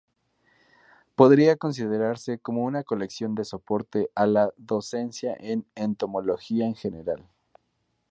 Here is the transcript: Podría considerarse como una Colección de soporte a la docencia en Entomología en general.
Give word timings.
Podría 1.13 1.57
considerarse 1.57 2.39
como 2.39 2.63
una 2.65 2.83
Colección 2.83 3.35
de 3.35 3.45
soporte 3.45 4.09
a 4.15 4.25
la 4.25 4.49
docencia 4.57 5.37
en 5.39 5.67
Entomología 5.75 6.65
en 6.65 6.73
general. 6.73 7.29